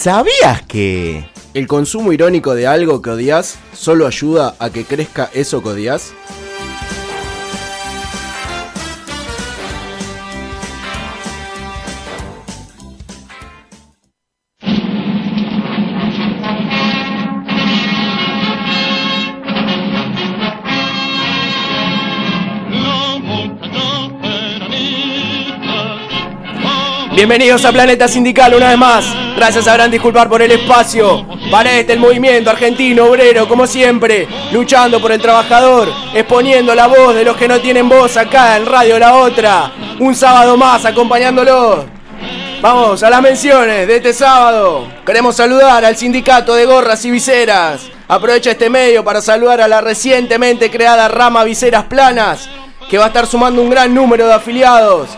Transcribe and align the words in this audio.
¿Sabías 0.00 0.62
que 0.66 1.28
el 1.52 1.66
consumo 1.66 2.14
irónico 2.14 2.54
de 2.54 2.66
algo 2.66 3.02
que 3.02 3.10
odias 3.10 3.58
solo 3.74 4.06
ayuda 4.06 4.54
a 4.58 4.70
que 4.70 4.86
crezca 4.86 5.28
eso 5.34 5.62
que 5.62 5.68
odias? 5.68 6.14
Bienvenidos 27.20 27.66
a 27.66 27.70
Planeta 27.70 28.08
Sindical 28.08 28.54
una 28.54 28.70
vez 28.70 28.78
más. 28.78 29.04
Gracias 29.36 29.66
sabrán 29.66 29.90
disculpar 29.90 30.26
por 30.26 30.40
el 30.40 30.52
espacio. 30.52 31.26
Para 31.50 31.78
este 31.78 31.92
el 31.92 31.98
movimiento 31.98 32.48
argentino 32.48 33.04
obrero, 33.04 33.46
como 33.46 33.66
siempre, 33.66 34.26
luchando 34.52 35.02
por 35.02 35.12
el 35.12 35.20
trabajador, 35.20 35.92
exponiendo 36.14 36.74
la 36.74 36.86
voz 36.86 37.14
de 37.14 37.24
los 37.24 37.36
que 37.36 37.46
no 37.46 37.60
tienen 37.60 37.90
voz 37.90 38.16
acá 38.16 38.56
en 38.56 38.64
Radio 38.64 38.98
La 38.98 39.16
Otra. 39.16 39.70
Un 39.98 40.14
sábado 40.14 40.56
más 40.56 40.86
acompañándolo. 40.86 41.84
Vamos 42.62 43.02
a 43.02 43.10
las 43.10 43.20
menciones 43.20 43.86
de 43.86 43.96
este 43.96 44.14
sábado. 44.14 44.88
Queremos 45.04 45.36
saludar 45.36 45.84
al 45.84 45.96
sindicato 45.98 46.54
de 46.54 46.64
gorras 46.64 47.04
y 47.04 47.10
viseras. 47.10 47.82
Aprovecha 48.08 48.52
este 48.52 48.70
medio 48.70 49.04
para 49.04 49.20
saludar 49.20 49.60
a 49.60 49.68
la 49.68 49.82
recientemente 49.82 50.70
creada 50.70 51.06
rama 51.08 51.44
Viseras 51.44 51.84
Planas, 51.84 52.48
que 52.88 52.96
va 52.96 53.04
a 53.04 53.08
estar 53.08 53.26
sumando 53.26 53.60
un 53.60 53.68
gran 53.68 53.94
número 53.94 54.26
de 54.26 54.32
afiliados 54.32 55.10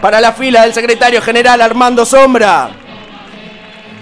para 0.00 0.20
la 0.20 0.32
fila 0.32 0.62
del 0.62 0.74
secretario 0.74 1.20
general 1.22 1.60
Armando 1.60 2.04
Sombra. 2.04 2.70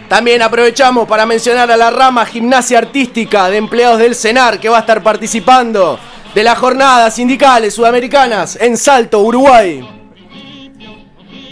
También 0.09 0.43
aprovechamos 0.43 1.09
para 1.09 1.27
mencionar 1.27 1.71
a 1.71 1.77
la 1.77 1.91
rama 1.91 2.27
gimnasia 2.27 2.79
artística 2.79 3.49
de 3.49 3.57
empleados 3.57 3.99
del 3.99 4.15
CENAR 4.15 4.61
que 4.61 4.69
va 4.69 4.79
a 4.79 4.81
estar 4.81 5.03
participando 5.03 5.99
de 6.35 6.43
las 6.43 6.59
jornadas 6.59 7.15
sindicales 7.15 7.75
sudamericanas 7.75 8.57
en 8.61 8.77
Salto, 8.77 9.21
Uruguay. 9.21 9.89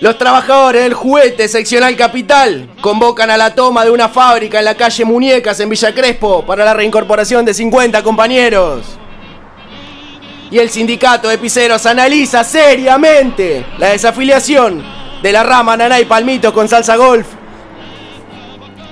Los 0.01 0.19
trabajadores 0.19 0.83
del 0.83 0.95
juguete 0.95 1.47
seccional 1.47 1.97
capital 1.97 2.69
convocan 2.81 3.31
a 3.31 3.37
la 3.37 3.55
toma 3.55 3.85
de 3.85 3.91
una 3.91 4.09
fábrica 4.09 4.59
en 4.59 4.65
la 4.65 4.75
calle 4.75 5.05
Muñecas 5.05 5.61
en 5.61 5.69
Villa 5.69 5.95
Crespo 5.95 6.45
para 6.45 6.65
la 6.65 6.75
reincorporación 6.75 7.45
de 7.45 7.55
50 7.55 8.03
compañeros 8.03 8.99
y 10.53 10.59
el 10.59 10.69
sindicato 10.69 11.29
de 11.29 11.39
piseros 11.39 11.87
analiza 11.87 12.45
seriamente 12.45 13.65
la 13.79 13.89
desafiliación 13.89 14.85
de 15.23 15.33
la 15.33 15.43
rama 15.43 15.79
Nanay 15.79 16.05
Palmito 16.05 16.53
con 16.53 16.69
Salsa 16.69 16.97
Golf. 16.97 17.27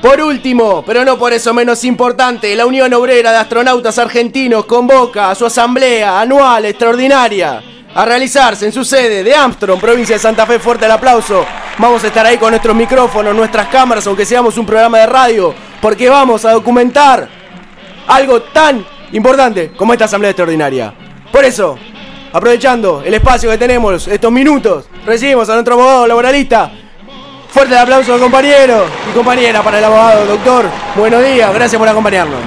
Por 0.00 0.22
último, 0.22 0.82
pero 0.86 1.04
no 1.04 1.18
por 1.18 1.34
eso 1.34 1.52
menos 1.52 1.84
importante, 1.84 2.56
la 2.56 2.64
Unión 2.64 2.94
Obrera 2.94 3.30
de 3.30 3.36
Astronautas 3.36 3.98
Argentinos 3.98 4.64
convoca 4.64 5.30
a 5.30 5.34
su 5.34 5.44
asamblea 5.44 6.18
anual 6.18 6.64
extraordinaria 6.64 7.62
a 7.94 8.04
realizarse 8.06 8.64
en 8.64 8.72
su 8.72 8.82
sede 8.82 9.22
de 9.22 9.34
Armstrong, 9.34 9.78
provincia 9.78 10.16
de 10.16 10.20
Santa 10.20 10.46
Fe. 10.46 10.58
Fuerte 10.58 10.86
el 10.86 10.92
aplauso. 10.92 11.44
Vamos 11.76 12.02
a 12.02 12.06
estar 12.06 12.24
ahí 12.24 12.38
con 12.38 12.50
nuestros 12.50 12.74
micrófonos, 12.74 13.34
nuestras 13.34 13.68
cámaras, 13.68 14.06
aunque 14.06 14.24
seamos 14.24 14.56
un 14.56 14.64
programa 14.64 14.96
de 14.96 15.06
radio, 15.06 15.54
porque 15.82 16.08
vamos 16.08 16.46
a 16.46 16.52
documentar 16.52 17.28
algo 18.06 18.40
tan 18.40 18.82
importante 19.12 19.72
como 19.76 19.92
esta 19.92 20.06
asamblea 20.06 20.30
extraordinaria. 20.30 21.09
Por 21.32 21.44
eso, 21.44 21.78
aprovechando 22.32 23.02
el 23.04 23.14
espacio 23.14 23.50
que 23.50 23.58
tenemos, 23.58 24.08
estos 24.08 24.32
minutos, 24.32 24.86
recibimos 25.06 25.48
a 25.48 25.54
nuestro 25.54 25.74
abogado 25.74 26.06
laboralista. 26.06 26.70
Fuerte 27.50 27.74
el 27.74 27.80
aplauso, 27.80 28.18
compañero 28.18 28.84
y 29.08 29.14
compañera, 29.14 29.62
para 29.62 29.78
el 29.78 29.84
abogado, 29.84 30.26
doctor. 30.26 30.66
Buenos 30.96 31.24
días, 31.24 31.52
gracias 31.54 31.78
por 31.78 31.88
acompañarnos. 31.88 32.40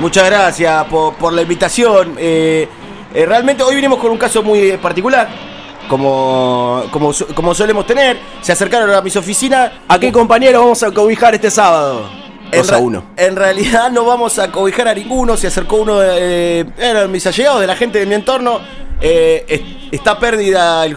Muchas 0.00 0.24
gracias 0.26 0.84
por, 0.86 1.32
la 1.32 1.42
invitación. 1.42 2.14
Eh, 2.18 2.66
eh, 3.12 3.26
realmente 3.26 3.62
hoy 3.62 3.74
vinimos 3.74 3.98
con 3.98 4.10
un 4.10 4.18
caso 4.18 4.42
muy 4.42 4.76
particular. 4.78 5.28
Como, 5.88 6.84
como, 6.90 7.12
como 7.34 7.54
solemos 7.54 7.84
tener, 7.86 8.18
se 8.40 8.52
acercaron 8.52 8.90
a 8.94 9.00
mis 9.02 9.16
oficinas. 9.16 9.72
¿A 9.88 9.98
qué 9.98 10.10
compañero 10.10 10.60
vamos 10.60 10.82
a 10.82 10.90
cobijar 10.90 11.34
este 11.34 11.50
sábado? 11.50 12.08
En, 12.52 12.82
uno. 12.82 13.04
en 13.16 13.36
realidad 13.36 13.90
no 13.90 14.04
vamos 14.04 14.38
a 14.38 14.50
cobijar 14.50 14.88
a 14.88 14.94
ninguno. 14.94 15.36
Se 15.36 15.46
acercó 15.46 15.76
uno 15.76 16.00
de 16.00 16.66
eh, 16.78 17.08
mis 17.08 17.26
allegados, 17.26 17.60
de 17.60 17.66
la 17.66 17.76
gente 17.76 17.98
de 17.98 18.06
mi 18.06 18.14
entorno. 18.14 18.60
Eh, 19.00 19.88
está 19.90 20.18
pérdida 20.18 20.84
el, 20.84 20.96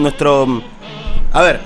nuestro. 0.00 0.62
A 1.32 1.42
ver, 1.42 1.60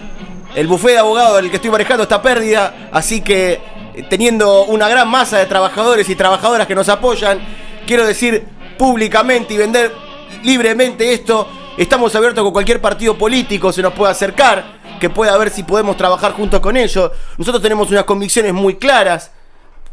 el 0.55 0.67
bufé 0.67 0.93
de 0.93 0.99
abogados 0.99 1.41
el 1.41 1.51
que 1.51 1.57
estoy 1.57 1.71
manejando 1.71 2.03
está 2.03 2.21
pérdida. 2.21 2.89
Así 2.93 3.21
que, 3.23 3.61
eh, 3.95 4.07
teniendo 4.09 4.65
una 4.65 4.89
gran 4.89 5.09
masa 5.09 5.39
de 5.39 5.47
trabajadores 5.47 6.09
y 6.09 6.17
trabajadoras 6.17 6.67
que 6.67 6.75
nos 6.75 6.89
apoyan, 6.89 7.41
quiero 7.87 8.07
decir 8.07 8.45
públicamente 8.79 9.55
y 9.55 9.57
vender 9.57 9.93
libremente 10.43 11.13
esto. 11.13 11.49
Estamos 11.77 12.15
abiertos 12.15 12.45
con 12.45 12.53
cualquier 12.53 12.81
partido 12.81 13.19
político, 13.19 13.73
se 13.73 13.83
nos 13.83 13.93
puede 13.95 14.13
acercar 14.13 14.65
que 15.01 15.11
pueda 15.11 15.37
ver 15.37 15.51
si 15.51 15.65
podemos 15.65 15.97
trabajar 15.97 16.33
juntos 16.33 16.61
con 16.61 16.77
ellos. 16.77 17.11
Nosotros 17.37 17.61
tenemos 17.61 17.91
unas 17.91 18.05
convicciones 18.05 18.55
muy 18.55 18.77
claras 18.77 19.33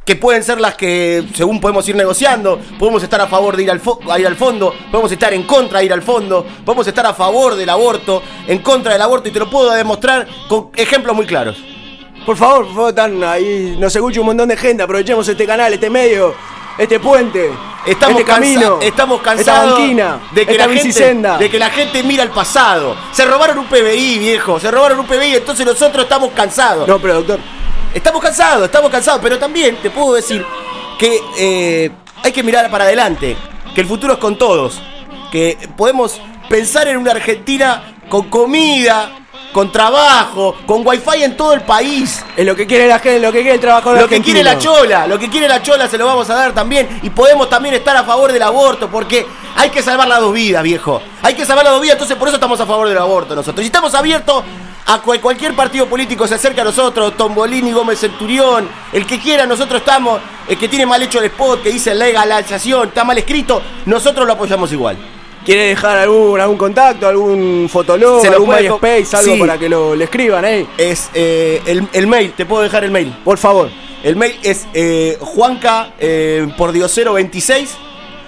que 0.05 0.15
pueden 0.15 0.43
ser 0.43 0.61
las 0.61 0.75
que, 0.75 1.25
según 1.33 1.59
podemos 1.59 1.89
ir 1.89 1.95
negociando, 1.95 2.59
podemos 2.77 3.01
estar 3.01 3.19
a 3.19 3.25
favor 3.25 3.57
de 3.57 3.63
ir 3.63 3.71
al, 3.71 3.81
ir 4.19 4.27
al 4.27 4.35
fondo, 4.35 4.75
podemos 4.91 5.11
estar 5.11 5.33
en 5.33 5.41
contra 5.41 5.79
de 5.79 5.85
ir 5.85 5.93
al 5.93 6.03
fondo, 6.03 6.45
podemos 6.63 6.85
estar 6.85 7.05
a 7.07 7.15
favor 7.15 7.55
del 7.55 7.69
aborto, 7.69 8.21
en 8.47 8.59
contra 8.59 8.93
del 8.93 9.01
aborto, 9.01 9.29
y 9.29 9.31
te 9.31 9.39
lo 9.39 9.49
puedo 9.49 9.71
demostrar 9.71 10.27
con 10.47 10.69
ejemplos 10.75 11.15
muy 11.15 11.25
claros. 11.25 11.57
Por 12.27 12.37
favor, 12.37 12.65
por 12.65 12.75
favor, 12.75 12.89
están 12.89 13.23
ahí, 13.23 13.75
nos 13.79 13.95
escucha 13.95 14.19
un 14.19 14.27
montón 14.27 14.49
de 14.49 14.55
gente, 14.55 14.83
aprovechemos 14.83 15.27
este 15.27 15.47
canal, 15.47 15.73
este 15.73 15.89
medio, 15.89 16.35
este 16.77 16.99
puente, 16.99 17.49
estamos 17.85 18.19
este 18.19 18.31
camino, 18.31 18.79
estamos 18.81 19.21
cansados 19.21 19.79
de, 20.31 20.45
que 20.45 20.57
la 20.57 20.69
gente, 20.69 21.13
de 21.39 21.49
que 21.49 21.59
la 21.59 21.69
gente 21.69 22.03
mira 22.03 22.23
el 22.23 22.29
pasado. 22.29 22.95
Se 23.11 23.25
robaron 23.25 23.57
un 23.59 23.65
PBI, 23.65 24.19
viejo, 24.19 24.59
se 24.59 24.69
robaron 24.69 24.99
un 24.99 25.05
PBI, 25.05 25.35
entonces 25.35 25.65
nosotros 25.65 26.03
estamos 26.03 26.31
cansados. 26.31 26.87
No, 26.87 26.99
pero 26.99 27.15
doctor. 27.15 27.39
Estamos 27.93 28.21
cansados, 28.21 28.65
estamos 28.65 28.89
cansados, 28.89 29.19
pero 29.21 29.37
también 29.37 29.75
te 29.77 29.89
puedo 29.89 30.13
decir 30.13 30.45
que 30.97 31.19
eh, 31.37 31.91
hay 32.23 32.31
que 32.31 32.43
mirar 32.43 32.69
para 32.71 32.85
adelante, 32.85 33.35
que 33.75 33.81
el 33.81 33.87
futuro 33.87 34.13
es 34.13 34.19
con 34.19 34.37
todos, 34.37 34.81
que 35.31 35.57
podemos 35.75 36.21
pensar 36.47 36.87
en 36.87 36.97
una 36.97 37.11
Argentina 37.11 37.95
con 38.07 38.29
comida, 38.29 39.20
con 39.51 39.71
trabajo, 39.71 40.55
con 40.65 40.85
wifi 40.85 41.23
en 41.23 41.35
todo 41.37 41.53
el 41.53 41.61
país. 41.61 42.23
Es 42.35 42.45
lo 42.45 42.55
que 42.55 42.65
quiere 42.65 42.87
la 42.87 42.99
gente, 42.99 43.19
lo 43.19 43.31
que 43.31 43.39
quiere 43.39 43.55
el 43.55 43.61
trabajador 43.61 43.99
Lo 43.99 44.07
que 44.07 44.21
quiere 44.21 44.43
la 44.43 44.57
chola, 44.57 45.07
lo 45.07 45.19
que 45.19 45.29
quiere 45.29 45.47
la 45.47 45.61
chola 45.61 45.87
se 45.87 45.97
lo 45.97 46.05
vamos 46.05 46.29
a 46.29 46.35
dar 46.35 46.53
también. 46.53 46.99
Y 47.03 47.09
podemos 47.09 47.49
también 47.49 47.75
estar 47.75 47.95
a 47.95 48.03
favor 48.03 48.31
del 48.31 48.43
aborto, 48.43 48.89
porque 48.89 49.25
hay 49.55 49.69
que 49.69 49.81
salvar 49.81 50.07
las 50.07 50.19
dos 50.19 50.33
vidas, 50.33 50.63
viejo. 50.63 51.01
Hay 51.21 51.33
que 51.33 51.45
salvar 51.45 51.65
las 51.65 51.73
dos 51.73 51.81
vidas, 51.81 51.95
entonces 51.95 52.17
por 52.17 52.27
eso 52.27 52.37
estamos 52.37 52.59
a 52.59 52.65
favor 52.65 52.87
del 52.87 52.97
aborto 52.97 53.35
nosotros. 53.35 53.63
Y 53.63 53.67
estamos 53.67 53.93
abiertos 53.93 54.43
a 54.87 54.99
cualquier 54.99 55.55
partido 55.55 55.85
político 55.87 56.27
se 56.27 56.35
acerca 56.35 56.61
a 56.61 56.65
nosotros, 56.65 57.15
Tombolini, 57.15 57.71
Gómez 57.71 57.99
Centurión, 57.99 58.67
el 58.91 59.05
que 59.05 59.19
quiera, 59.19 59.45
nosotros 59.45 59.79
estamos, 59.81 60.19
el 60.47 60.57
que 60.57 60.67
tiene 60.67 60.85
mal 60.85 61.01
hecho 61.01 61.19
el 61.19 61.25
spot, 61.25 61.61
que 61.61 61.71
dice 61.71 61.93
legalización, 61.93 62.89
está 62.89 63.03
mal 63.03 63.17
escrito, 63.17 63.61
nosotros 63.85 64.25
lo 64.25 64.33
apoyamos 64.33 64.71
igual. 64.71 64.97
¿Quiere 65.45 65.63
dejar 65.69 65.97
algún, 65.97 66.39
algún 66.39 66.57
contacto, 66.57 67.07
algún 67.07 67.67
fotolog, 67.67 68.25
algún 68.25 68.49
MySpace, 68.49 69.15
algo 69.15 69.39
para 69.39 69.57
que 69.57 69.69
lo 69.69 69.95
le 69.95 70.03
escriban 70.03 70.45
ahí? 70.45 70.67
Es 70.77 71.09
eh, 71.13 71.61
el, 71.65 72.07
mail, 72.07 72.33
te 72.33 72.45
puedo 72.45 72.61
dejar 72.61 72.83
el 72.83 72.91
mail. 72.91 73.15
Por 73.23 73.37
favor. 73.37 73.69
El 74.03 74.15
mail 74.15 74.35
es 74.43 74.67
eh, 74.73 75.17
juanca 75.19 75.93
eh, 75.99 76.47
por 76.57 76.71
diosero 76.71 77.13
26 77.13 77.77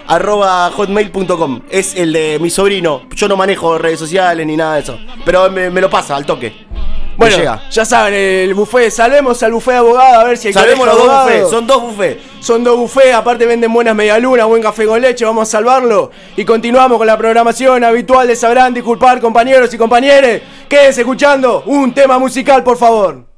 arroba 0.08 0.70
hotmail.com. 0.72 1.62
Es 1.70 1.96
el 1.96 2.14
de 2.14 2.38
mi 2.40 2.50
sobrino. 2.50 3.04
Yo 3.16 3.28
no 3.28 3.38
manejo 3.38 3.78
redes 3.78 4.00
sociales 4.00 4.46
ni 4.46 4.58
nada 4.58 4.76
de 4.76 4.82
eso. 4.82 4.98
Pero 5.26 5.50
me, 5.50 5.70
lo 5.70 5.90
pasa 5.90 6.16
al 6.16 6.26
toque. 6.26 6.66
Bueno, 7.16 7.60
ya 7.70 7.86
saben, 7.86 8.14
el 8.14 8.54
buffet, 8.54 8.90
salvemos 8.90 9.42
al 9.44 9.54
buffet 9.54 9.74
de 9.74 9.78
abogado 9.78 10.20
a 10.20 10.24
ver 10.24 10.38
si 10.38 10.48
hay 10.48 10.54
Salvemos 10.54 10.88
los 10.88 10.98
dos 10.98 11.24
bufés, 11.24 11.50
son 11.50 11.68
dos 11.68 11.82
bufés. 11.82 12.18
Son 12.40 12.64
dos 12.64 12.78
bufés, 12.78 13.14
aparte 13.14 13.46
venden 13.46 13.72
buenas 13.72 13.96
medialunas, 13.96 14.46
buen 14.48 14.62
café 14.62 14.86
con 14.86 15.02
leche, 15.02 15.24
vamos 15.24 15.48
a 15.48 15.52
salvarlo. 15.52 16.12
Y 16.36 16.44
continuamos 16.44 16.98
con 16.98 17.08
la 17.08 17.18
programación 17.18 17.84
habitual 17.84 18.28
de 18.28 18.36
Sabrán 18.36 18.74
Disculpar, 18.74 19.22
compañeros 19.22 19.74
y 19.74 19.78
compañeres. 19.78 20.42
Quédense 20.68 21.02
escuchando 21.02 21.64
un 21.68 21.94
tema 21.94 22.20
musical, 22.20 22.64
por 22.64 22.78
favor. 22.78 23.34